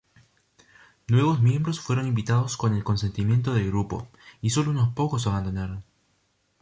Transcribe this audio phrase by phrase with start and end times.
[1.07, 4.07] Nuevos miembros fueron invitados con el consentimiento del grupo,
[4.41, 5.83] y sólo unos pocos abandonaron.